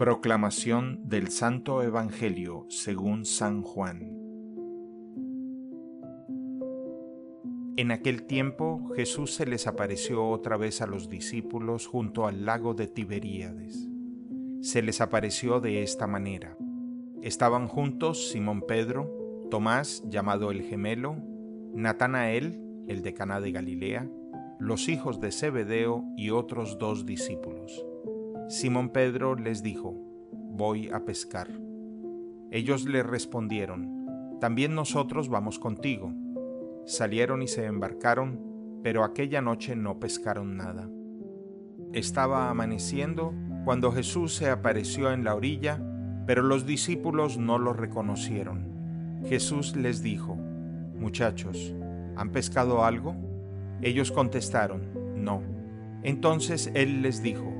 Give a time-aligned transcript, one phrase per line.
[0.00, 4.16] Proclamación del Santo Evangelio según San Juan.
[7.76, 12.72] En aquel tiempo Jesús se les apareció otra vez a los discípulos junto al lago
[12.72, 13.90] de Tiberíades.
[14.62, 16.56] Se les apareció de esta manera.
[17.20, 19.12] Estaban juntos Simón Pedro,
[19.50, 21.16] Tomás, llamado el gemelo,
[21.74, 22.58] Natanael,
[22.88, 24.10] el de Caná de Galilea,
[24.58, 27.84] los hijos de Zebedeo y otros dos discípulos.
[28.50, 29.94] Simón Pedro les dijo,
[30.32, 31.46] Voy a pescar.
[32.50, 36.12] Ellos le respondieron, También nosotros vamos contigo.
[36.84, 40.90] Salieron y se embarcaron, pero aquella noche no pescaron nada.
[41.92, 43.32] Estaba amaneciendo
[43.64, 45.80] cuando Jesús se apareció en la orilla,
[46.26, 49.20] pero los discípulos no lo reconocieron.
[49.26, 51.72] Jesús les dijo, Muchachos,
[52.16, 53.14] ¿han pescado algo?
[53.80, 55.40] Ellos contestaron, No.
[56.02, 57.59] Entonces él les dijo,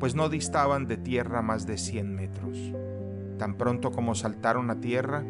[0.00, 2.58] pues no distaban de tierra más de cien metros.
[3.38, 5.22] Tan pronto como saltaron a tierra,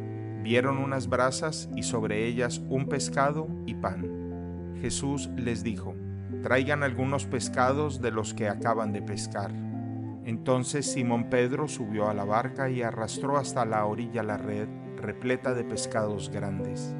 [0.42, 4.76] vieron unas brasas y sobre ellas un pescado y pan.
[4.80, 5.94] Jesús les dijo,
[6.42, 9.52] traigan algunos pescados de los que acaban de pescar.
[10.24, 15.54] Entonces Simón Pedro subió a la barca y arrastró hasta la orilla la red repleta
[15.54, 16.94] de pescados grandes.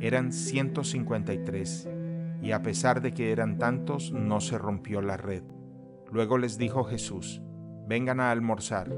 [0.00, 1.88] Eran 153
[2.42, 5.42] y a pesar de que eran tantos, no se rompió la red.
[6.12, 7.42] Luego les dijo Jesús,
[7.86, 8.94] vengan a almorzar.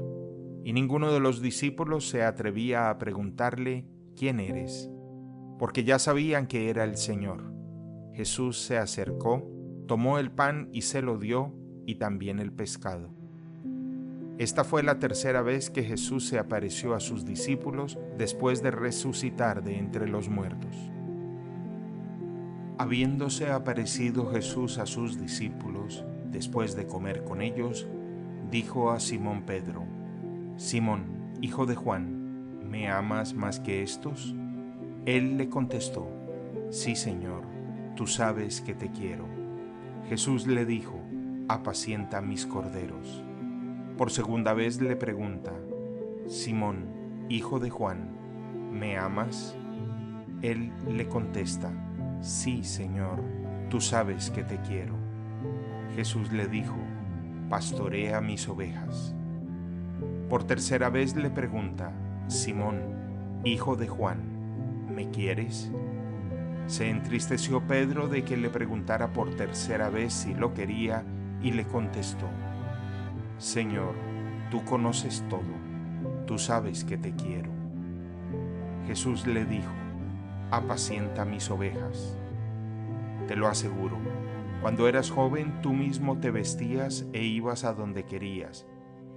[0.63, 3.85] Y ninguno de los discípulos se atrevía a preguntarle,
[4.15, 4.89] ¿quién eres?
[5.59, 7.53] Porque ya sabían que era el Señor.
[8.13, 9.49] Jesús se acercó,
[9.87, 11.53] tomó el pan y se lo dio,
[11.85, 13.09] y también el pescado.
[14.37, 19.63] Esta fue la tercera vez que Jesús se apareció a sus discípulos después de resucitar
[19.63, 20.75] de entre los muertos.
[22.79, 27.87] Habiéndose aparecido Jesús a sus discípulos, después de comer con ellos,
[28.51, 29.85] dijo a Simón Pedro,
[30.57, 34.35] Simón, hijo de Juan, ¿me amas más que estos?
[35.05, 36.09] Él le contestó,
[36.69, 37.43] Sí, Señor,
[37.95, 39.25] tú sabes que te quiero.
[40.09, 40.99] Jesús le dijo,
[41.47, 43.23] apacienta mis corderos.
[43.97, 45.53] Por segunda vez le pregunta,
[46.27, 46.87] Simón,
[47.29, 48.09] hijo de Juan,
[48.71, 49.55] ¿me amas?
[50.41, 51.71] Él le contesta,
[52.21, 53.21] Sí, Señor,
[53.69, 55.02] tú sabes que te quiero.
[55.95, 56.75] Jesús le dijo,
[57.49, 59.13] pastorea mis ovejas.
[60.29, 61.91] Por tercera vez le pregunta,
[62.27, 62.81] Simón,
[63.43, 64.19] hijo de Juan,
[64.93, 65.71] ¿me quieres?
[66.65, 71.03] Se entristeció Pedro de que le preguntara por tercera vez si lo quería
[71.43, 72.27] y le contestó,
[73.37, 73.93] Señor,
[74.49, 75.41] tú conoces todo,
[76.25, 77.51] tú sabes que te quiero.
[78.87, 79.71] Jesús le dijo,
[80.49, 82.17] apacienta mis ovejas.
[83.27, 83.97] Te lo aseguro,
[84.63, 88.65] cuando eras joven tú mismo te vestías e ibas a donde querías,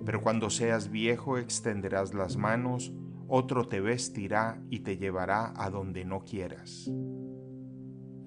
[0.04, 2.92] pero cuando seas viejo extenderás las manos,
[3.28, 6.90] otro te vestirá y te llevará a donde no quieras.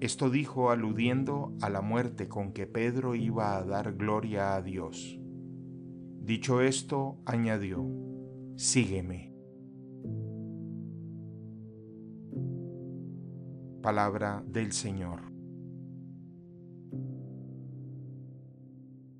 [0.00, 5.20] Esto dijo aludiendo a la muerte con que Pedro iba a dar gloria a Dios.
[6.22, 7.84] Dicho esto, añadió,
[8.56, 9.34] Sígueme.
[13.82, 15.30] Palabra del Señor.